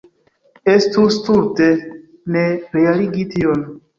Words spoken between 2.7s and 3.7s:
realigi tion.